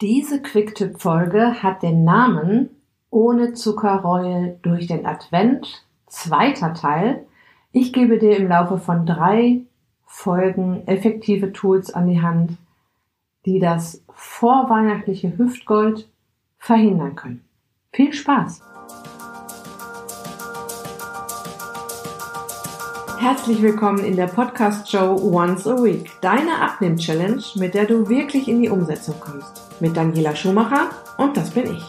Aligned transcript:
Diese 0.00 0.40
Quicktip-Folge 0.40 1.62
hat 1.62 1.82
den 1.82 2.04
Namen 2.04 2.70
Ohne 3.10 3.52
Zuckerreue 3.52 4.56
durch 4.62 4.86
den 4.86 5.04
Advent, 5.04 5.84
zweiter 6.06 6.72
Teil. 6.72 7.26
Ich 7.72 7.92
gebe 7.92 8.18
dir 8.18 8.38
im 8.38 8.48
Laufe 8.48 8.78
von 8.78 9.04
drei 9.04 9.60
Folgen 10.06 10.86
effektive 10.86 11.52
Tools 11.52 11.92
an 11.92 12.08
die 12.08 12.22
Hand, 12.22 12.52
die 13.44 13.58
das 13.58 14.02
vorweihnachtliche 14.08 15.36
Hüftgold 15.36 16.08
verhindern 16.56 17.14
können. 17.14 17.44
Viel 17.92 18.14
Spaß! 18.14 18.62
Herzlich 23.18 23.60
willkommen 23.60 24.02
in 24.02 24.16
der 24.16 24.28
Podcast-Show 24.28 25.20
Once 25.30 25.66
a 25.66 25.76
Week, 25.84 26.10
deine 26.22 26.58
Abnehm-Challenge, 26.62 27.42
mit 27.56 27.74
der 27.74 27.84
du 27.84 28.08
wirklich 28.08 28.48
in 28.48 28.62
die 28.62 28.70
Umsetzung 28.70 29.16
kommst. 29.20 29.69
Mit 29.80 29.96
Daniela 29.96 30.36
Schumacher 30.36 30.90
und 31.16 31.34
das 31.36 31.50
bin 31.50 31.74
ich. 31.74 31.82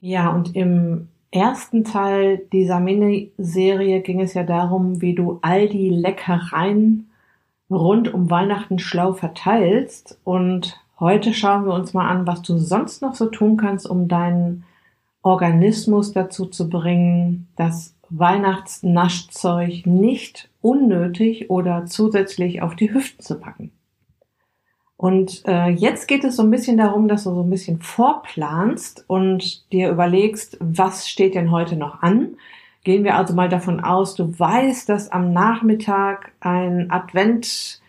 Ja, 0.00 0.30
und 0.30 0.56
im 0.56 1.06
ersten 1.30 1.84
Teil 1.84 2.38
dieser 2.52 2.80
Miniserie 2.80 4.00
ging 4.00 4.20
es 4.20 4.34
ja 4.34 4.42
darum, 4.42 5.00
wie 5.00 5.14
du 5.14 5.38
all 5.42 5.68
die 5.68 5.90
Leckereien 5.90 7.09
rund 7.70 8.12
um 8.12 8.30
Weihnachten 8.30 8.78
schlau 8.78 9.12
verteilst. 9.12 10.18
Und 10.24 10.80
heute 10.98 11.32
schauen 11.34 11.66
wir 11.66 11.74
uns 11.74 11.94
mal 11.94 12.08
an, 12.08 12.26
was 12.26 12.42
du 12.42 12.58
sonst 12.58 13.02
noch 13.02 13.14
so 13.14 13.26
tun 13.26 13.56
kannst, 13.56 13.88
um 13.88 14.08
deinen 14.08 14.64
Organismus 15.22 16.12
dazu 16.12 16.46
zu 16.46 16.68
bringen, 16.68 17.48
das 17.56 17.94
Weihnachtsnaschzeug 18.08 19.86
nicht 19.86 20.50
unnötig 20.60 21.50
oder 21.50 21.86
zusätzlich 21.86 22.62
auf 22.62 22.74
die 22.74 22.92
Hüften 22.92 23.22
zu 23.22 23.38
packen. 23.38 23.70
Und 24.96 25.42
äh, 25.46 25.68
jetzt 25.68 26.08
geht 26.08 26.24
es 26.24 26.36
so 26.36 26.42
ein 26.42 26.50
bisschen 26.50 26.76
darum, 26.76 27.08
dass 27.08 27.24
du 27.24 27.34
so 27.34 27.42
ein 27.42 27.48
bisschen 27.48 27.80
vorplanst 27.80 29.04
und 29.06 29.72
dir 29.72 29.90
überlegst, 29.90 30.58
was 30.60 31.08
steht 31.08 31.34
denn 31.34 31.50
heute 31.50 31.76
noch 31.76 32.02
an. 32.02 32.36
Gehen 32.82 33.04
wir 33.04 33.16
also 33.16 33.34
mal 33.34 33.48
davon 33.48 33.80
aus, 33.80 34.14
du 34.14 34.38
weißt, 34.38 34.88
dass 34.88 35.12
am 35.12 35.32
Nachmittag 35.32 36.32
ein 36.40 36.90
Advent 36.90 37.80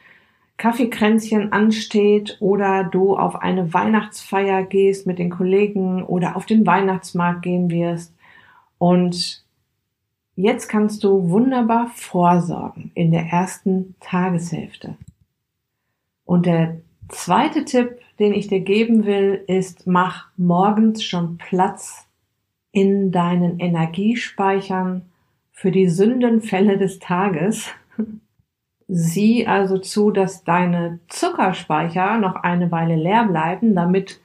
Kaffeekränzchen 0.57 1.53
ansteht 1.53 2.37
oder 2.39 2.83
du 2.83 3.17
auf 3.17 3.35
eine 3.35 3.73
Weihnachtsfeier 3.73 4.63
gehst 4.63 5.07
mit 5.07 5.17
den 5.17 5.31
Kollegen 5.31 6.03
oder 6.03 6.35
auf 6.35 6.45
den 6.45 6.67
Weihnachtsmarkt 6.67 7.41
gehen 7.41 7.71
wirst. 7.71 8.13
Und 8.77 9.43
jetzt 10.35 10.67
kannst 10.67 11.03
du 11.03 11.29
wunderbar 11.29 11.87
vorsorgen 11.95 12.91
in 12.93 13.11
der 13.11 13.23
ersten 13.23 13.95
Tageshälfte. 14.01 14.97
Und 16.25 16.45
der 16.45 16.81
zweite 17.07 17.65
Tipp, 17.65 17.97
den 18.19 18.33
ich 18.33 18.47
dir 18.47 18.59
geben 18.59 19.05
will, 19.05 19.43
ist, 19.47 19.87
mach 19.87 20.27
morgens 20.37 21.03
schon 21.03 21.37
Platz 21.37 22.07
in 22.71 23.11
deinen 23.11 23.59
Energiespeichern 23.59 25.03
für 25.51 25.71
die 25.71 25.89
Sündenfälle 25.89 26.77
des 26.77 26.99
Tages. 26.99 27.69
Sieh 28.87 29.47
also 29.47 29.77
zu, 29.77 30.11
dass 30.11 30.43
deine 30.43 30.99
Zuckerspeicher 31.07 32.17
noch 32.17 32.35
eine 32.35 32.71
Weile 32.71 32.95
leer 32.95 33.25
bleiben, 33.25 33.75
damit 33.75 34.19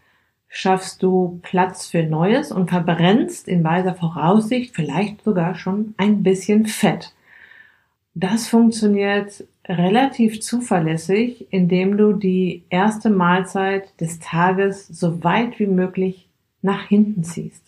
schaffst 0.48 1.02
du 1.02 1.38
Platz 1.42 1.86
für 1.86 2.02
Neues 2.02 2.50
und 2.52 2.70
verbrennst 2.70 3.48
in 3.48 3.62
weiser 3.62 3.94
Voraussicht 3.94 4.74
vielleicht 4.74 5.22
sogar 5.22 5.54
schon 5.54 5.94
ein 5.98 6.22
bisschen 6.22 6.66
Fett. 6.66 7.14
Das 8.14 8.48
funktioniert 8.48 9.44
relativ 9.68 10.40
zuverlässig, 10.40 11.48
indem 11.50 11.98
du 11.98 12.14
die 12.14 12.64
erste 12.70 13.10
Mahlzeit 13.10 14.00
des 14.00 14.20
Tages 14.20 14.88
so 14.88 15.22
weit 15.22 15.58
wie 15.58 15.66
möglich 15.66 16.28
nach 16.62 16.86
hinten 16.86 17.24
ziehst. 17.24 17.65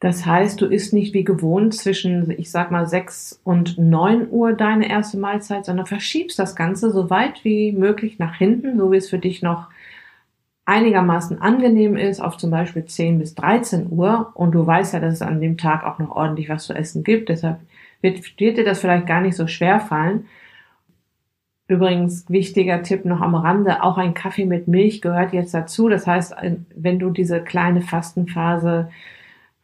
Das 0.00 0.26
heißt, 0.26 0.60
du 0.60 0.66
isst 0.66 0.92
nicht 0.92 1.14
wie 1.14 1.24
gewohnt 1.24 1.74
zwischen, 1.74 2.30
ich 2.30 2.50
sag 2.50 2.70
mal, 2.70 2.86
sechs 2.86 3.40
und 3.44 3.78
neun 3.78 4.28
Uhr 4.30 4.52
deine 4.52 4.90
erste 4.90 5.16
Mahlzeit, 5.16 5.64
sondern 5.64 5.86
verschiebst 5.86 6.38
das 6.38 6.54
Ganze 6.54 6.90
so 6.90 7.08
weit 7.08 7.44
wie 7.44 7.72
möglich 7.72 8.18
nach 8.18 8.36
hinten, 8.36 8.78
so 8.78 8.92
wie 8.92 8.98
es 8.98 9.08
für 9.08 9.18
dich 9.18 9.42
noch 9.42 9.68
einigermaßen 10.66 11.40
angenehm 11.40 11.96
ist, 11.96 12.20
auf 12.20 12.36
zum 12.36 12.50
Beispiel 12.50 12.84
10 12.84 13.18
bis 13.20 13.34
13 13.36 13.90
Uhr. 13.90 14.32
Und 14.34 14.52
du 14.52 14.66
weißt 14.66 14.92
ja, 14.94 15.00
dass 15.00 15.14
es 15.14 15.22
an 15.22 15.40
dem 15.40 15.56
Tag 15.56 15.84
auch 15.84 15.98
noch 15.98 16.10
ordentlich 16.10 16.50
was 16.50 16.66
zu 16.66 16.74
essen 16.74 17.02
gibt. 17.02 17.30
Deshalb 17.30 17.60
wird, 18.02 18.18
wird 18.38 18.58
dir 18.58 18.64
das 18.64 18.80
vielleicht 18.80 19.06
gar 19.06 19.22
nicht 19.22 19.36
so 19.36 19.46
schwer 19.46 19.80
fallen. 19.80 20.26
Übrigens, 21.68 22.28
wichtiger 22.28 22.82
Tipp 22.82 23.04
noch 23.04 23.20
am 23.20 23.34
Rande, 23.34 23.82
auch 23.82 23.96
ein 23.96 24.14
Kaffee 24.14 24.44
mit 24.44 24.68
Milch 24.68 25.00
gehört 25.00 25.32
jetzt 25.32 25.54
dazu. 25.54 25.88
Das 25.88 26.06
heißt, 26.06 26.34
wenn 26.74 26.98
du 26.98 27.10
diese 27.10 27.40
kleine 27.40 27.80
Fastenphase 27.80 28.90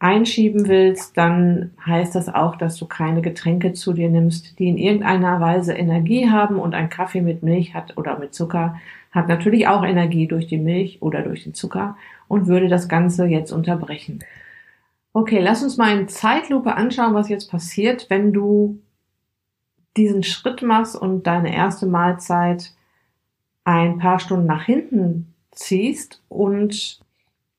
einschieben 0.03 0.67
willst, 0.67 1.17
dann 1.17 1.71
heißt 1.87 2.17
das 2.17 2.29
auch, 2.29 2.57
dass 2.57 2.77
du 2.77 2.87
keine 2.87 3.23
Getränke 3.23 3.73
zu 3.73 3.93
dir 3.93 4.11
nimmst, 4.11 4.59
die 4.59 4.69
in 4.69 4.77
irgendeiner 4.77 5.41
Weise 5.41 5.75
Energie 5.75 6.29
haben 6.29 6.57
und 6.57 6.75
ein 6.75 6.91
Kaffee 6.91 7.21
mit 7.21 7.45
Milch 7.45 7.73
hat 7.75 7.97
oder 7.97 8.19
mit 8.19 8.35
Zucker 8.35 8.77
hat 9.13 9.29
natürlich 9.29 9.69
auch 9.69 9.85
Energie 9.85 10.27
durch 10.27 10.49
die 10.49 10.59
Milch 10.59 11.03
oder 11.03 11.23
durch 11.23 11.45
den 11.45 11.55
Zucker 11.55 11.97
und 12.27 12.49
würde 12.49 12.69
das 12.69 12.89
Ganze 12.89 13.27
jetzt 13.27 13.53
unterbrechen. 13.53 14.21
Okay, 15.13 15.39
lass 15.41 15.63
uns 15.63 15.77
mal 15.77 15.97
in 15.97 16.09
Zeitlupe 16.09 16.75
anschauen, 16.75 17.15
was 17.15 17.29
jetzt 17.29 17.51
passiert, 17.51 18.11
wenn 18.11 18.33
du 18.33 18.81
diesen 19.97 20.25
Schritt 20.25 20.63
machst 20.63 20.97
und 20.97 21.29
deine 21.29 21.55
erste 21.55 21.87
Mahlzeit 21.87 22.73
ein 23.63 23.99
paar 23.99 24.19
Stunden 24.19 24.47
nach 24.47 24.65
hinten 24.65 25.33
ziehst 25.53 26.23
und 26.29 27.02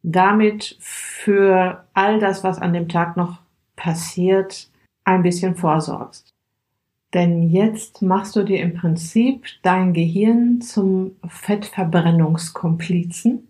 damit 0.03 0.77
für 0.79 1.83
all 1.93 2.19
das, 2.19 2.43
was 2.43 2.59
an 2.59 2.73
dem 2.73 2.89
Tag 2.89 3.17
noch 3.17 3.39
passiert, 3.75 4.69
ein 5.05 5.23
bisschen 5.23 5.55
vorsorgst. 5.55 6.33
Denn 7.13 7.49
jetzt 7.49 8.01
machst 8.01 8.35
du 8.35 8.43
dir 8.43 8.61
im 8.61 8.73
Prinzip 8.73 9.45
dein 9.61 9.93
Gehirn 9.93 10.59
zum 10.61 11.15
Fettverbrennungskomplizen. 11.27 13.47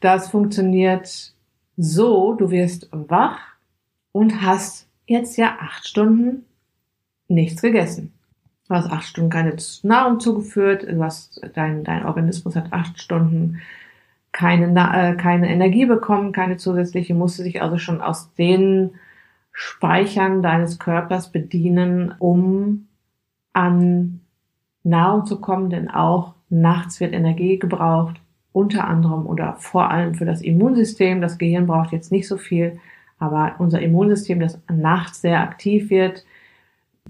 Das 0.00 0.30
funktioniert 0.30 1.32
so, 1.76 2.34
du 2.34 2.50
wirst 2.50 2.88
wach 2.92 3.40
und 4.12 4.42
hast 4.42 4.86
jetzt 5.06 5.38
ja 5.38 5.56
acht 5.60 5.88
Stunden 5.88 6.44
nichts 7.28 7.62
gegessen. 7.62 8.12
Du 8.68 8.74
hast 8.74 8.90
acht 8.90 9.06
Stunden 9.06 9.30
keine 9.30 9.56
Nahrung 9.82 10.20
zugeführt, 10.20 10.82
du 10.82 11.02
hast, 11.02 11.40
dein, 11.54 11.84
dein 11.84 12.04
Organismus 12.04 12.54
hat 12.54 12.70
acht 12.72 13.00
Stunden 13.00 13.62
keine, 14.32 14.66
äh, 14.94 15.14
keine 15.16 15.50
Energie 15.50 15.86
bekommen, 15.86 16.32
keine 16.32 16.56
zusätzliche, 16.56 17.14
musste 17.14 17.42
sich 17.42 17.62
also 17.62 17.78
schon 17.78 18.00
aus 18.00 18.34
den 18.34 18.92
Speichern 19.52 20.42
deines 20.42 20.78
Körpers 20.78 21.30
bedienen, 21.30 22.14
um 22.18 22.88
an 23.52 24.20
Nahrung 24.82 25.26
zu 25.26 25.40
kommen, 25.40 25.70
denn 25.70 25.90
auch 25.90 26.34
nachts 26.48 27.00
wird 27.00 27.12
Energie 27.12 27.58
gebraucht, 27.58 28.20
unter 28.52 28.86
anderem 28.86 29.26
oder 29.26 29.56
vor 29.58 29.90
allem 29.90 30.14
für 30.14 30.24
das 30.24 30.40
Immunsystem. 30.40 31.20
Das 31.20 31.38
Gehirn 31.38 31.66
braucht 31.66 31.92
jetzt 31.92 32.10
nicht 32.10 32.26
so 32.26 32.36
viel, 32.36 32.78
aber 33.18 33.54
unser 33.58 33.80
Immunsystem, 33.80 34.40
das 34.40 34.60
nachts 34.70 35.20
sehr 35.20 35.40
aktiv 35.40 35.90
wird, 35.90 36.24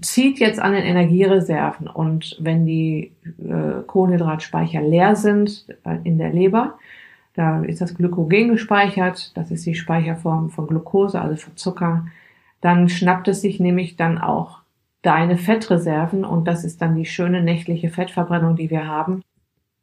zieht 0.01 0.39
jetzt 0.39 0.59
an 0.59 0.73
den 0.73 0.83
Energiereserven 0.83 1.87
und 1.87 2.37
wenn 2.39 2.65
die 2.65 3.11
äh, 3.39 3.81
Kohlenhydratspeicher 3.85 4.81
leer 4.81 5.15
sind 5.15 5.65
äh, 5.85 5.97
in 6.03 6.17
der 6.17 6.31
Leber, 6.31 6.77
da 7.33 7.61
ist 7.63 7.81
das 7.81 7.95
Glykogen 7.95 8.49
gespeichert, 8.49 9.35
das 9.35 9.51
ist 9.51 9.65
die 9.65 9.75
Speicherform 9.75 10.49
von 10.49 10.67
Glucose, 10.67 11.19
also 11.19 11.35
von 11.35 11.57
Zucker, 11.57 12.05
dann 12.61 12.89
schnappt 12.89 13.27
es 13.27 13.41
sich 13.41 13.59
nämlich 13.59 13.95
dann 13.95 14.17
auch 14.17 14.59
deine 15.01 15.37
Fettreserven 15.37 16.23
und 16.23 16.47
das 16.47 16.63
ist 16.63 16.81
dann 16.81 16.95
die 16.95 17.05
schöne 17.05 17.43
nächtliche 17.43 17.89
Fettverbrennung, 17.89 18.55
die 18.55 18.69
wir 18.69 18.87
haben. 18.87 19.21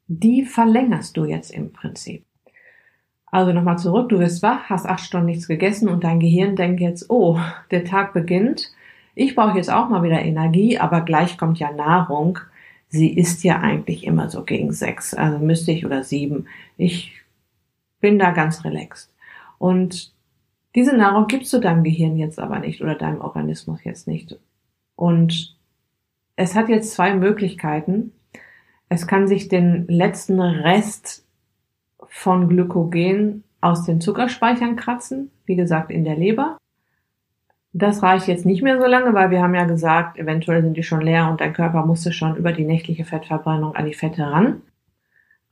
Die 0.07 0.45
verlängerst 0.45 1.17
du 1.17 1.25
jetzt 1.25 1.51
im 1.51 1.73
Prinzip. 1.73 2.25
Also 3.27 3.53
nochmal 3.53 3.79
zurück, 3.79 4.09
du 4.09 4.19
wirst 4.19 4.43
wach, 4.43 4.71
hast 4.71 4.87
acht 4.87 5.05
Stunden 5.05 5.27
nichts 5.27 5.47
gegessen 5.47 5.89
und 5.89 6.05
dein 6.05 6.21
Gehirn 6.21 6.57
denkt 6.57 6.81
jetzt, 6.81 7.11
oh, 7.11 7.39
der 7.71 7.85
Tag 7.85 8.13
beginnt 8.13 8.73
ich 9.15 9.35
brauche 9.35 9.57
jetzt 9.57 9.71
auch 9.71 9.89
mal 9.89 10.03
wieder 10.03 10.23
Energie, 10.23 10.79
aber 10.79 11.03
gleich 11.03 11.37
kommt 11.37 11.59
ja 11.59 11.71
Nahrung. 11.73 12.39
Sie 12.89 13.13
ist 13.13 13.45
ja 13.45 13.61
eigentlich 13.61 14.07
immer 14.07 14.31
so 14.31 14.45
gegen 14.45 14.73
sechs, 14.73 15.15
also 15.15 15.39
müsste 15.39 15.73
ich 15.73 15.85
oder 15.85 16.03
sieben. 16.05 16.47
Ich 16.77 17.21
bin 18.01 18.19
da 18.19 18.31
ganz 18.31 18.65
relaxed. 18.65 19.13
Und 19.59 20.13
diese 20.75 20.97
Nahrung 20.97 21.27
gibst 21.27 21.53
du 21.53 21.59
deinem 21.59 21.85
Gehirn 21.85 22.17
jetzt 22.17 22.39
aber 22.39 22.59
nicht 22.59 22.81
oder 22.81 22.95
deinem 22.95 23.21
Organismus 23.21 23.85
jetzt 23.85 24.07
nicht. 24.07 24.39
Und 24.97 25.57
es 26.37 26.55
hat 26.55 26.69
jetzt 26.69 26.93
zwei 26.93 27.15
Möglichkeiten. 27.15 28.13
Es 28.89 29.07
kann 29.07 29.29
sich 29.29 29.49
den 29.49 29.87
letzten 29.89 30.41
Rest 30.41 31.27
von 32.07 32.49
Glykogen 32.49 33.45
aus 33.61 33.85
den 33.85 34.01
Zuckerspeichern 34.01 34.77
kratzen, 34.77 35.31
wie 35.45 35.57
gesagt 35.57 35.91
in 35.91 36.05
der 36.05 36.17
Leber. 36.17 36.57
Das 37.73 38.03
reicht 38.03 38.27
jetzt 38.27 38.47
nicht 38.47 38.63
mehr 38.63 38.81
so 38.81 38.87
lange, 38.87 39.15
weil 39.15 39.31
wir 39.31 39.43
haben 39.43 39.55
ja 39.55 39.65
gesagt, 39.65 40.19
eventuell 40.19 40.63
sind 40.63 40.77
die 40.77 40.83
schon 40.83 41.03
leer 41.03 41.31
und 41.31 41.41
dein 41.41 41.53
Körper 41.53 41.87
musste 41.87 42.13
schon 42.13 42.37
über 42.37 42.53
die 42.53 42.65
nächtliche 42.65 43.05
Fettverbrennung 43.05 43.77
an 43.77 43.87
die 43.87 43.95
Fette 43.95 44.25
ran. 44.25 44.63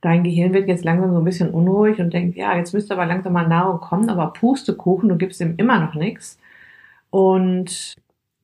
Dein 0.01 0.23
Gehirn 0.23 0.53
wird 0.53 0.67
jetzt 0.67 0.85
langsam 0.85 1.11
so 1.11 1.17
ein 1.17 1.25
bisschen 1.25 1.51
unruhig 1.51 1.99
und 1.99 2.13
denkt, 2.13 2.37
ja, 2.37 2.55
jetzt 2.55 2.73
müsste 2.73 2.93
aber 2.93 3.05
langsam 3.05 3.33
mal 3.33 3.47
Nahrung 3.47 3.79
kommen, 3.79 4.09
aber 4.09 4.31
Pustekuchen, 4.33 5.09
du 5.09 5.17
gibst 5.17 5.41
ihm 5.41 5.55
immer 5.57 5.79
noch 5.79 5.93
nichts. 5.93 6.39
Und 7.09 7.95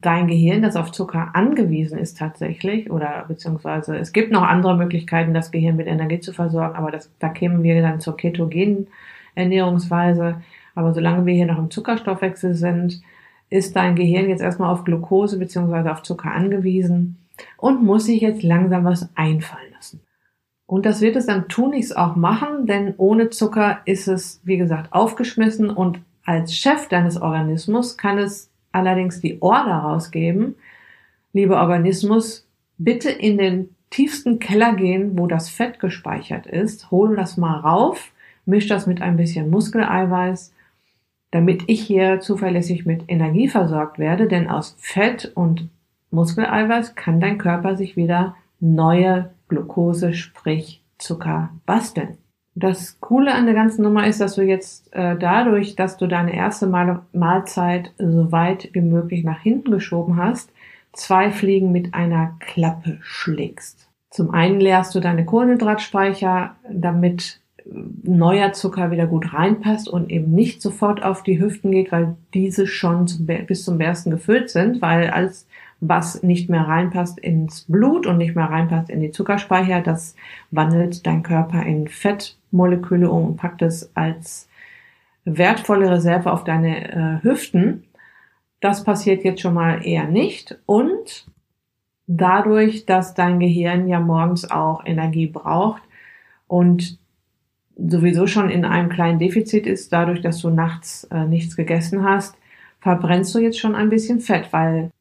dein 0.01 0.27
Gehirn, 0.27 0.61
das 0.61 0.75
auf 0.75 0.91
Zucker 0.91 1.31
angewiesen 1.33 1.97
ist 1.97 2.17
tatsächlich, 2.17 2.91
oder 2.91 3.25
beziehungsweise 3.27 3.97
es 3.97 4.13
gibt 4.13 4.31
noch 4.31 4.43
andere 4.43 4.75
Möglichkeiten, 4.75 5.33
das 5.33 5.51
Gehirn 5.51 5.77
mit 5.77 5.87
Energie 5.87 6.19
zu 6.19 6.33
versorgen, 6.33 6.75
aber 6.75 6.91
das, 6.91 7.09
da 7.19 7.29
kämen 7.29 7.63
wir 7.63 7.81
dann 7.81 7.99
zur 7.99 8.17
ketogenen 8.17 8.87
Ernährungsweise. 9.35 10.41
Aber 10.75 10.93
solange 10.93 11.25
wir 11.25 11.33
hier 11.33 11.45
noch 11.45 11.57
im 11.57 11.71
Zuckerstoffwechsel 11.71 12.53
sind, 12.53 13.01
ist 13.49 13.75
dein 13.75 13.95
Gehirn 13.95 14.29
jetzt 14.29 14.41
erstmal 14.41 14.71
auf 14.71 14.83
Glucose 14.83 15.39
beziehungsweise 15.39 15.91
auf 15.91 16.03
Zucker 16.03 16.31
angewiesen 16.31 17.17
und 17.57 17.83
muss 17.83 18.05
sich 18.05 18.21
jetzt 18.21 18.43
langsam 18.43 18.85
was 18.85 19.09
einfallen. 19.15 19.74
Und 20.67 20.85
das 20.85 21.01
wird 21.01 21.15
es 21.15 21.27
dann 21.27 21.47
tunlichst 21.47 21.95
auch 21.95 22.15
machen, 22.15 22.65
denn 22.65 22.95
ohne 22.97 23.29
Zucker 23.29 23.79
ist 23.85 24.07
es, 24.07 24.41
wie 24.43 24.57
gesagt, 24.57 24.93
aufgeschmissen 24.93 25.69
und 25.69 25.99
als 26.25 26.55
Chef 26.55 26.87
deines 26.87 27.21
Organismus 27.21 27.97
kann 27.97 28.17
es 28.17 28.49
allerdings 28.71 29.21
die 29.21 29.41
Order 29.41 29.75
rausgeben, 29.75 30.55
lieber 31.33 31.61
Organismus, 31.61 32.47
bitte 32.77 33.09
in 33.11 33.37
den 33.37 33.69
tiefsten 33.91 34.39
Keller 34.39 34.73
gehen, 34.73 35.17
wo 35.17 35.27
das 35.27 35.49
Fett 35.49 35.79
gespeichert 35.79 36.47
ist, 36.47 36.89
hol 36.91 37.15
das 37.15 37.37
mal 37.37 37.59
rauf, 37.59 38.11
misch 38.45 38.67
das 38.67 38.87
mit 38.87 39.01
ein 39.01 39.17
bisschen 39.17 39.49
Muskeleiweiß, 39.49 40.51
damit 41.31 41.63
ich 41.67 41.81
hier 41.81 42.19
zuverlässig 42.19 42.85
mit 42.85 43.03
Energie 43.07 43.47
versorgt 43.47 43.99
werde, 43.99 44.27
denn 44.27 44.49
aus 44.49 44.75
Fett 44.79 45.31
und 45.35 45.69
Muskeleiweiß 46.11 46.95
kann 46.95 47.19
dein 47.19 47.37
Körper 47.37 47.75
sich 47.75 47.95
wieder 47.95 48.35
neue 48.59 49.29
Glucose, 49.47 50.13
sprich 50.13 50.83
Zucker 50.97 51.49
basteln. 51.65 52.17
Das 52.57 53.01
Coole 53.01 53.33
an 53.33 53.45
der 53.45 53.53
ganzen 53.55 53.83
Nummer 53.83 54.07
ist, 54.07 54.21
dass 54.21 54.35
du 54.35 54.41
jetzt 54.41 54.93
äh, 54.93 55.17
dadurch, 55.17 55.75
dass 55.75 55.97
du 55.97 56.07
deine 56.07 56.33
erste 56.33 56.67
Mal 56.67 57.01
Mahlzeit 57.11 57.93
so 57.97 58.31
weit 58.31 58.69
wie 58.71 58.81
möglich 58.81 59.25
nach 59.25 59.41
hinten 59.41 59.71
geschoben 59.71 60.15
hast, 60.15 60.51
zwei 60.93 61.31
Fliegen 61.31 61.73
mit 61.73 61.93
einer 61.93 62.37
Klappe 62.39 62.99
schlägst. 63.01 63.89
Zum 64.09 64.31
einen 64.31 64.61
leerst 64.61 64.95
du 64.95 65.01
deine 65.01 65.25
Kohlenhydratspeicher, 65.25 66.55
damit 66.71 67.41
neuer 68.03 68.53
Zucker 68.53 68.91
wieder 68.91 69.07
gut 69.07 69.33
reinpasst 69.33 69.89
und 69.89 70.11
eben 70.11 70.31
nicht 70.31 70.61
sofort 70.61 71.03
auf 71.03 71.23
die 71.23 71.39
Hüften 71.39 71.71
geht, 71.71 71.91
weil 71.91 72.15
diese 72.33 72.67
schon 72.67 73.07
zum, 73.07 73.25
bis 73.25 73.65
zum 73.65 73.77
Bersten 73.77 74.11
gefüllt 74.11 74.49
sind, 74.49 74.81
weil 74.81 75.09
alles 75.09 75.47
was 75.81 76.23
nicht 76.23 76.49
mehr 76.49 76.67
reinpasst 76.67 77.19
ins 77.19 77.63
Blut 77.63 78.07
und 78.07 78.17
nicht 78.17 78.35
mehr 78.35 78.49
reinpasst 78.49 78.89
in 78.89 79.01
die 79.01 79.11
Zuckerspeicher, 79.11 79.81
das 79.81 80.15
wandelt 80.51 81.05
dein 81.05 81.23
Körper 81.23 81.63
in 81.63 81.87
Fettmoleküle 81.87 83.09
um 83.09 83.25
und 83.25 83.35
packt 83.37 83.61
es 83.61 83.91
als 83.95 84.47
wertvolle 85.25 85.91
Reserve 85.91 86.31
auf 86.31 86.43
deine 86.43 87.19
äh, 87.21 87.23
Hüften. 87.23 87.83
Das 88.59 88.83
passiert 88.83 89.23
jetzt 89.23 89.41
schon 89.41 89.53
mal 89.53 89.85
eher 89.85 90.07
nicht 90.07 90.57
und 90.65 91.27
dadurch, 92.07 92.85
dass 92.85 93.13
dein 93.13 93.39
Gehirn 93.39 93.87
ja 93.87 93.99
morgens 93.99 94.49
auch 94.49 94.85
Energie 94.85 95.27
braucht 95.27 95.81
und 96.47 96.99
sowieso 97.75 98.27
schon 98.27 98.49
in 98.49 98.63
einem 98.63 98.89
kleinen 98.89 99.19
Defizit 99.19 99.67
ist, 99.67 99.91
dadurch, 99.91 100.21
dass 100.21 100.39
du 100.39 100.49
nachts 100.49 101.03
äh, 101.05 101.25
nichts 101.25 101.55
gegessen 101.55 102.03
hast, 102.03 102.37
verbrennst 102.79 103.33
du 103.35 103.39
jetzt 103.39 103.59
schon 103.59 103.75
ein 103.75 103.89
bisschen 103.89 104.19
Fett, 104.19 104.53
weil 104.53 104.91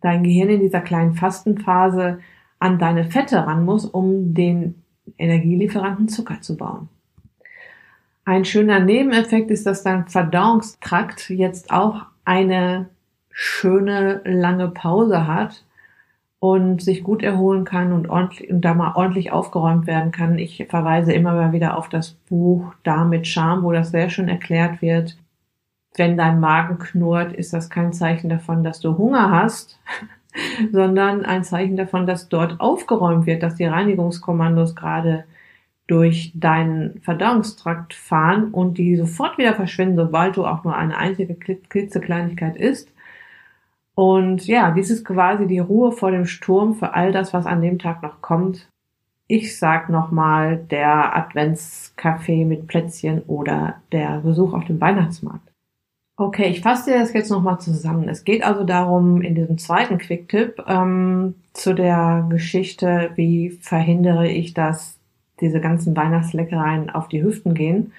dein 0.00 0.22
Gehirn 0.22 0.50
in 0.50 0.60
dieser 0.60 0.80
kleinen 0.80 1.14
Fastenphase 1.14 2.20
an 2.58 2.78
deine 2.78 3.04
Fette 3.04 3.46
ran 3.46 3.64
muss, 3.64 3.84
um 3.84 4.34
den 4.34 4.82
Energielieferanten 5.16 6.08
Zucker 6.08 6.40
zu 6.40 6.56
bauen. 6.56 6.88
Ein 8.24 8.44
schöner 8.44 8.80
Nebeneffekt 8.80 9.50
ist, 9.50 9.64
dass 9.66 9.82
dein 9.82 10.06
Verdauungstrakt 10.06 11.30
jetzt 11.30 11.70
auch 11.72 12.02
eine 12.24 12.90
schöne 13.30 14.20
lange 14.24 14.68
Pause 14.68 15.26
hat 15.26 15.64
und 16.40 16.82
sich 16.82 17.02
gut 17.02 17.22
erholen 17.22 17.64
kann 17.64 17.92
und 17.92 18.08
ordentlich 18.10 18.50
und 18.50 18.60
da 18.60 18.74
mal 18.74 18.92
ordentlich 18.94 19.32
aufgeräumt 19.32 19.86
werden 19.86 20.12
kann. 20.12 20.38
Ich 20.38 20.66
verweise 20.68 21.12
immer 21.12 21.32
mal 21.32 21.52
wieder 21.52 21.76
auf 21.76 21.88
das 21.88 22.10
Buch 22.10 22.74
Darm 22.82 23.10
mit 23.10 23.26
Charme, 23.26 23.62
wo 23.62 23.72
das 23.72 23.90
sehr 23.90 24.10
schön 24.10 24.28
erklärt 24.28 24.82
wird, 24.82 25.16
wenn 25.96 26.16
dein 26.16 26.40
Magen 26.40 26.78
knurrt, 26.78 27.32
ist 27.32 27.52
das 27.52 27.70
kein 27.70 27.92
Zeichen 27.92 28.28
davon, 28.28 28.62
dass 28.62 28.80
du 28.80 28.96
Hunger 28.96 29.30
hast, 29.30 29.80
sondern 30.72 31.24
ein 31.24 31.44
Zeichen 31.44 31.76
davon, 31.76 32.06
dass 32.06 32.28
dort 32.28 32.60
aufgeräumt 32.60 33.26
wird, 33.26 33.42
dass 33.42 33.56
die 33.56 33.66
Reinigungskommandos 33.66 34.76
gerade 34.76 35.24
durch 35.88 36.32
deinen 36.34 37.00
Verdauungstrakt 37.00 37.94
fahren 37.94 38.50
und 38.52 38.76
die 38.76 38.96
sofort 38.96 39.38
wieder 39.38 39.54
verschwinden, 39.54 39.96
sobald 39.96 40.36
du 40.36 40.44
auch 40.44 40.62
nur 40.62 40.76
eine 40.76 40.96
einzige 40.96 41.34
klitzekleinigkeit 41.34 42.56
isst. 42.56 42.92
Und 43.94 44.46
ja, 44.46 44.70
dies 44.70 44.90
ist 44.90 45.04
quasi 45.04 45.46
die 45.46 45.58
Ruhe 45.58 45.90
vor 45.90 46.12
dem 46.12 46.26
Sturm 46.26 46.74
für 46.74 46.94
all 46.94 47.10
das, 47.10 47.32
was 47.32 47.46
an 47.46 47.62
dem 47.62 47.78
Tag 47.78 48.02
noch 48.02 48.20
kommt. 48.20 48.68
Ich 49.26 49.58
sag 49.58 49.88
nochmal 49.88 50.58
der 50.58 51.16
Adventskaffee 51.16 52.44
mit 52.44 52.66
Plätzchen 52.66 53.22
oder 53.22 53.82
der 53.90 54.20
Besuch 54.20 54.52
auf 54.52 54.64
dem 54.66 54.80
Weihnachtsmarkt. 54.80 55.47
Okay, 56.20 56.48
ich 56.48 56.62
fasse 56.62 56.90
dir 56.90 56.98
das 56.98 57.12
jetzt 57.12 57.30
nochmal 57.30 57.60
zusammen. 57.60 58.08
Es 58.08 58.24
geht 58.24 58.42
also 58.42 58.64
darum, 58.64 59.22
in 59.22 59.36
diesem 59.36 59.56
zweiten 59.56 59.98
Quick-Tipp 59.98 60.64
ähm, 60.66 61.36
zu 61.52 61.74
der 61.74 62.26
Geschichte, 62.28 63.12
wie 63.14 63.50
verhindere 63.50 64.28
ich, 64.28 64.52
dass 64.52 64.98
diese 65.40 65.60
ganzen 65.60 65.96
Weihnachtsleckereien 65.96 66.90
auf 66.90 67.06
die 67.06 67.22
Hüften 67.22 67.54
gehen. 67.54 67.92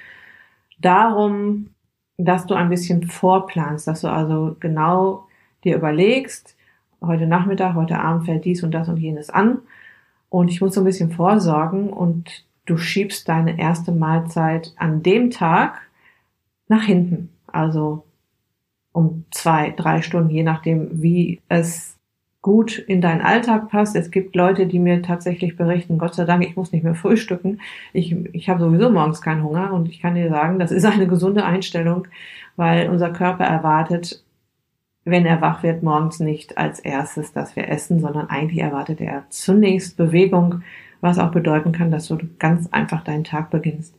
Darum, 0.80 1.70
dass 2.18 2.46
du 2.46 2.56
ein 2.56 2.68
bisschen 2.68 3.08
vorplanst, 3.08 3.88
dass 3.88 4.02
du 4.02 4.10
also 4.10 4.58
genau 4.60 5.26
dir 5.64 5.78
überlegst, 5.78 6.58
heute 7.02 7.26
Nachmittag, 7.26 7.76
heute 7.76 8.00
Abend 8.00 8.26
fällt 8.26 8.44
dies 8.44 8.64
und 8.64 8.72
das 8.72 8.90
und 8.90 8.98
jenes 8.98 9.30
an 9.30 9.60
und 10.28 10.50
ich 10.50 10.60
muss 10.60 10.76
so 10.76 10.82
ein 10.82 10.86
bisschen 10.86 11.12
vorsorgen 11.12 11.90
und 11.90 12.44
du 12.66 12.76
schiebst 12.76 13.30
deine 13.30 13.58
erste 13.58 13.94
Mahlzeit 13.94 14.74
an 14.76 15.04
dem 15.04 15.32
Tag 15.32 15.80
nach 16.68 16.84
hinten. 16.84 17.30
Also 17.48 18.04
um 18.92 19.26
zwei, 19.32 19.72
drei 19.72 20.02
Stunden, 20.02 20.30
je 20.30 20.44
nachdem, 20.44 21.02
wie 21.02 21.42
es 21.48 22.00
gut 22.42 22.78
in 22.78 23.02
deinen 23.02 23.22
Alltag 23.22 23.70
passt. 23.70 23.96
Es 23.96 24.12
gibt 24.12 24.36
Leute, 24.36 24.66
die 24.66 24.80
mir 24.80 25.02
tatsächlich 25.02 25.58
berichten, 25.58 25.98
Gott 25.98 26.16
sei 26.16 26.26
Dank, 26.26 26.44
ich 26.46 26.56
muss 26.56 26.72
nicht 26.72 26.84
mehr 26.84 26.96
frühstücken. 26.96 27.60
Ich, 27.94 28.16
ich 28.34 28.50
habe 28.50 28.62
sowieso 28.62 28.90
morgens 28.90 29.22
keinen 29.22 29.44
Hunger 29.44 29.74
und 29.74 29.90
ich 29.90 30.00
kann 30.00 30.16
dir 30.16 30.30
sagen, 30.30 30.60
das 30.60 30.72
ist 30.72 30.86
eine 30.86 31.08
gesunde 31.08 31.44
Einstellung, 31.44 32.08
weil 32.56 32.90
unser 32.90 33.12
Körper 33.12 33.44
erwartet, 33.44 34.24
wenn 35.04 35.26
er 35.26 35.42
wach 35.42 35.64
wird, 35.64 35.84
morgens 35.84 36.20
nicht 36.20 36.58
als 36.58 36.80
erstes, 36.80 37.34
dass 37.34 37.56
wir 37.56 37.68
essen, 37.68 38.00
sondern 38.00 38.30
eigentlich 38.30 38.62
erwartet 38.62 39.02
er 39.02 39.26
zunächst 39.30 39.98
Bewegung, 39.98 40.62
was 41.02 41.20
auch 41.20 41.32
bedeuten 41.32 41.72
kann, 41.72 41.92
dass 41.92 42.08
du 42.08 42.18
ganz 42.38 42.68
einfach 42.72 43.04
deinen 43.04 43.24
Tag 43.24 43.50
beginnst. 43.50 43.96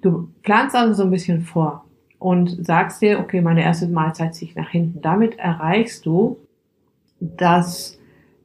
Du 0.00 0.28
planst 0.42 0.74
also 0.74 0.94
so 0.94 1.02
ein 1.04 1.10
bisschen 1.10 1.42
vor 1.42 1.84
und 2.22 2.64
sagst 2.64 3.02
dir, 3.02 3.20
okay, 3.20 3.40
meine 3.40 3.62
erste 3.62 3.88
Mahlzeit 3.88 4.34
ziehe 4.34 4.50
ich 4.50 4.56
nach 4.56 4.70
hinten. 4.70 5.00
Damit 5.02 5.38
erreichst 5.38 6.06
du, 6.06 6.38
dass 7.20 7.98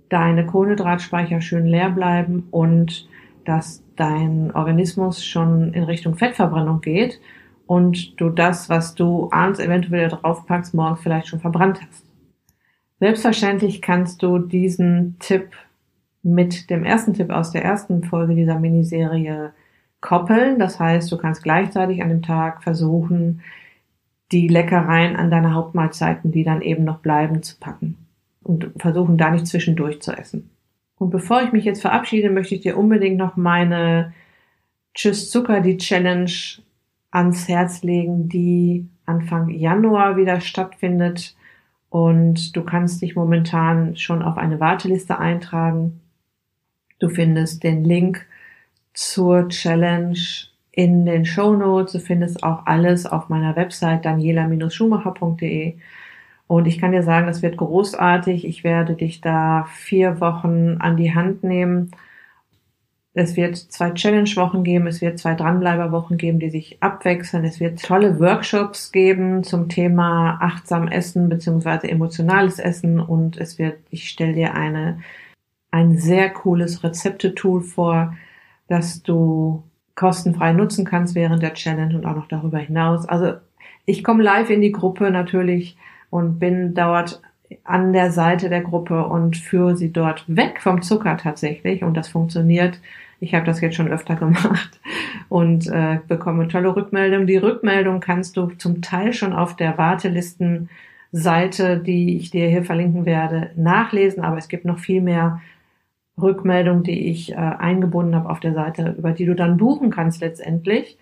deine 0.10 0.46
Kohlenhydratspeicher 0.46 1.42
schön 1.42 1.66
leer 1.66 1.90
bleiben 1.90 2.48
und 2.52 3.08
dass 3.46 3.84
dein 3.96 4.52
Organismus 4.54 5.24
schon 5.24 5.74
in 5.74 5.84
Richtung 5.84 6.16
Fettverbrennung 6.16 6.82
geht 6.82 7.20
und 7.66 8.20
du 8.20 8.30
das, 8.30 8.70
was 8.70 8.96
du 8.96 9.30
abends 9.32 9.60
eventuell 9.60 10.10
draufpackst, 10.10 10.74
morgens 10.74 11.02
vielleicht 11.02 11.28
schon 11.28 11.40
verbrannt 11.40 11.82
hast. 11.82 12.06
Selbstverständlich 13.00 13.82
kannst 13.82 14.24
du 14.24 14.40
diesen 14.40 15.18
Tipp 15.20 15.52
mit 16.24 16.70
dem 16.70 16.84
ersten 16.84 17.14
Tipp 17.14 17.30
aus 17.30 17.52
der 17.52 17.64
ersten 17.64 18.04
Folge 18.04 18.36
dieser 18.36 18.60
Miniserie 18.60 19.54
koppeln. 20.02 20.60
Das 20.60 20.80
heißt, 20.80 21.12
du 21.12 21.18
kannst 21.18 21.44
gleichzeitig 21.44 22.02
an 22.02 22.10
dem 22.10 22.22
Tag 22.22 22.64
versuchen, 22.64 23.42
die 24.32 24.48
Leckereien 24.48 25.16
an 25.16 25.32
deine 25.32 25.54
Hauptmahlzeiten, 25.54 26.32
die 26.32 26.44
dann 26.44 26.62
eben 26.62 26.84
noch 26.84 27.00
bleiben, 27.00 27.44
zu 27.44 27.58
packen 27.60 27.98
und 28.44 28.72
versuchen 28.78 29.18
da 29.18 29.30
nicht 29.32 29.48
zwischendurch 29.48 30.02
zu 30.02 30.12
essen. 30.12 30.50
Und 30.98 31.12
bevor 31.12 31.44
ich 31.44 31.52
mich 31.52 31.66
jetzt 31.66 31.82
verabschiede, 31.82 32.30
möchte 32.30 32.56
ich 32.56 32.62
dir 32.62 32.78
unbedingt 32.78 33.18
noch 33.18 33.38
meine 33.38 34.14
Tschüss 34.96 35.30
Zucker, 35.30 35.62
die 35.62 35.78
Challenge 35.78 36.32
ans 37.12 37.48
Herz 37.48 37.84
legen, 37.84 38.30
die 38.30 38.88
Anfang 39.06 39.50
Januar 39.50 40.18
wieder 40.18 40.42
stattfindet. 40.42 41.36
Und 41.90 42.56
du 42.56 42.64
kannst 42.64 43.02
dich 43.02 43.16
momentan 43.16 43.96
schon 43.96 44.22
auf 44.22 44.38
eine 44.38 44.60
Warteliste 44.60 45.20
eintragen. 45.20 46.02
Du 47.00 47.10
findest 47.10 47.64
den 47.64 47.84
Link 47.84 48.26
zur 48.94 49.48
Challenge 49.50 50.18
in 50.78 51.08
den 51.08 51.26
Show 51.26 51.56
Notes. 51.56 51.94
Du 51.94 52.00
findest 52.00 52.44
auch 52.44 52.68
alles 52.68 53.08
auf 53.08 53.30
meiner 53.30 53.56
Website 53.56 54.06
daniela-schumacher.de. 54.06 55.76
Und 56.46 56.68
ich 56.68 56.78
kann 56.80 56.92
dir 56.92 57.02
sagen, 57.02 57.28
es 57.28 57.42
wird 57.42 57.58
großartig. 57.58 58.46
Ich 58.46 58.64
werde 58.64 58.94
dich 58.94 59.20
da 59.20 59.66
vier 59.74 60.22
Wochen 60.22 60.78
an 60.78 60.96
die 60.96 61.16
Hand 61.16 61.44
nehmen. 61.44 61.90
Es 63.16 63.36
wird 63.36 63.58
zwei 63.58 63.90
Challenge-Wochen 63.90 64.64
geben, 64.64 64.86
es 64.86 65.02
wird 65.02 65.18
zwei 65.18 65.34
Dranbleiber-Wochen 65.34 66.18
geben, 66.18 66.38
die 66.38 66.52
sich 66.52 66.78
abwechseln. 66.84 67.44
Es 67.44 67.60
wird 67.60 67.82
tolle 67.82 68.20
Workshops 68.20 68.92
geben 68.92 69.44
zum 69.44 69.70
Thema 69.70 70.38
achtsam 70.40 70.88
Essen 70.88 71.28
beziehungsweise 71.28 71.90
emotionales 71.90 72.60
Essen 72.60 73.00
und 73.00 73.36
es 73.38 73.58
wird, 73.58 73.80
ich 73.90 74.10
stelle 74.10 74.34
dir 74.34 74.54
eine, 74.54 75.00
ein 75.72 75.98
sehr 75.98 76.30
cooles 76.30 76.84
Rezeptetool 76.84 77.62
vor, 77.64 78.16
das 78.68 79.02
du 79.02 79.64
kostenfrei 79.98 80.54
nutzen 80.54 80.86
kannst 80.86 81.16
während 81.16 81.44
der 81.44 81.56
Challenge 81.56 81.96
und 81.96 82.06
auch 82.06 82.16
noch 82.16 82.30
darüber 82.30 82.60
hinaus. 82.60 83.10
Also 83.10 83.34
ich 83.86 84.04
komme 84.04 84.24
live 84.24 84.50
in 84.50 84.62
die 84.62 84.72
Gruppe 84.72 85.12
natürlich 85.12 85.76
und 86.10 86.40
bin 86.40 86.74
dort 86.74 87.22
an 87.64 87.94
der 87.94 88.12
Seite 88.12 88.50
der 88.50 88.62
Gruppe 88.62 89.06
und 89.06 89.38
führe 89.38 89.76
sie 89.76 89.92
dort 89.92 90.24
weg 90.28 90.62
vom 90.62 90.82
Zucker 90.82 91.18
tatsächlich. 91.18 91.84
Und 91.84 91.98
das 91.98 92.10
funktioniert. 92.10 92.80
Ich 93.20 93.34
habe 93.34 93.46
das 93.46 93.60
jetzt 93.60 93.76
schon 93.76 93.88
öfter 93.88 94.16
gemacht 94.16 94.80
und 95.30 95.66
äh, 95.68 95.98
bekomme 96.08 96.48
tolle 96.48 96.76
Rückmeldungen. 96.76 97.26
Die 97.26 97.38
Rückmeldung 97.38 98.00
kannst 98.00 98.38
du 98.38 98.48
zum 98.58 98.82
Teil 98.82 99.14
schon 99.14 99.34
auf 99.34 99.56
der 99.56 99.80
Wartelistenseite, 99.80 101.80
die 101.80 102.18
ich 102.18 102.30
dir 102.30 102.48
hier 102.50 102.64
verlinken 102.64 103.08
werde, 103.08 103.50
nachlesen. 103.56 104.24
Aber 104.24 104.38
es 104.38 104.48
gibt 104.48 104.66
noch 104.66 104.78
viel 104.78 105.02
mehr 105.02 105.42
Rückmeldungen, 106.22 106.84
die 106.84 107.10
ich 107.10 107.32
äh, 107.32 107.36
eingebunden 107.36 108.16
habe 108.16 108.30
auf 108.30 108.40
der 108.40 108.54
Seite, 108.54 108.96
über 108.98 109.12
die 109.12 109.26
du 109.26 109.36
dann 109.36 109.58
buchen 109.58 109.90
kannst 109.90 110.22
letztendlich. 110.22 110.98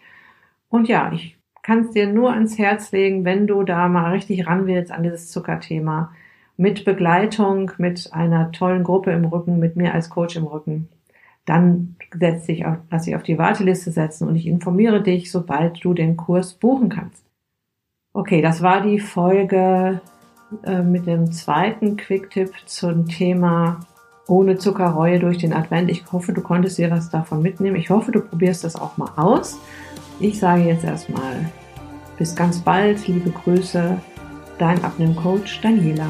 Und 0.70 0.88
ja, 0.88 1.12
ich 1.14 1.38
kann 1.64 1.86
es 1.86 1.92
dir 1.92 2.08
nur 2.08 2.32
ans 2.32 2.58
Herz 2.58 2.92
legen, 2.92 3.26
wenn 3.26 3.48
du 3.48 3.64
da 3.64 3.88
mal 3.88 4.12
richtig 4.12 4.46
ran 4.46 4.68
willst 4.68 4.92
an 4.92 5.04
dieses 5.04 5.32
Zuckerthema. 5.32 6.12
Mit 6.58 6.86
Begleitung, 6.86 7.72
mit 7.78 8.14
einer 8.14 8.52
tollen 8.52 8.84
Gruppe 8.84 9.12
im 9.12 9.26
Rücken, 9.26 9.60
mit 9.60 9.76
mir 9.76 9.94
als 9.94 10.10
Coach 10.10 10.36
im 10.36 10.46
Rücken. 10.46 10.90
Dann 11.46 11.96
setz 12.14 12.46
dich 12.46 12.66
auf, 12.66 12.78
lass 12.90 13.04
dich 13.04 13.16
auf 13.16 13.24
die 13.24 13.38
Warteliste 13.38 13.92
setzen 13.92 14.28
und 14.28 14.36
ich 14.36 14.48
informiere 14.48 15.02
dich, 15.02 15.32
sobald 15.32 15.84
du 15.84 15.94
den 15.94 16.18
Kurs 16.18 16.54
buchen 16.54 16.90
kannst. 16.90 17.26
Okay, 18.14 18.42
das 18.42 18.62
war 18.62 18.82
die 18.82 19.00
Folge 19.00 20.02
äh, 20.64 20.82
mit 20.82 21.08
dem 21.08 21.32
zweiten 21.32 21.98
Quick-Tipp 21.98 22.52
zum 22.66 23.08
Thema 23.08 23.80
ohne 24.28 24.58
Zuckerreue 24.58 25.20
durch 25.20 25.38
den 25.38 25.54
Advent. 25.54 25.90
Ich 25.90 26.12
hoffe, 26.12 26.34
du 26.34 26.42
konntest 26.42 26.78
dir 26.78 26.92
was 26.92 27.10
davon 27.10 27.42
mitnehmen. 27.42 27.76
Ich 27.76 27.90
hoffe, 27.90 28.12
du 28.12 28.22
probierst 28.22 28.64
das 28.64 28.76
auch 28.76 28.98
mal 28.98 29.12
aus. 29.16 29.58
Ich 30.20 30.40
sage 30.40 30.64
jetzt 30.64 30.84
erstmal 30.84 31.52
bis 32.18 32.36
ganz 32.36 32.60
bald, 32.60 33.08
liebe 33.08 33.30
Grüße, 33.30 33.98
dein 34.58 34.84
Abnehmcoach 34.84 35.60
Daniela. 35.62 36.08